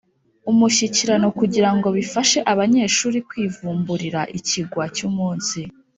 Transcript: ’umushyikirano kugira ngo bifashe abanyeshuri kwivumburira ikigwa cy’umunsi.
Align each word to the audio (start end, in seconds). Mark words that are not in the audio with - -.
’umushyikirano 0.51 1.27
kugira 1.39 1.69
ngo 1.75 1.87
bifashe 1.97 2.39
abanyeshuri 2.53 3.17
kwivumburira 3.29 4.21
ikigwa 4.37 4.83
cy’umunsi. 4.95 5.59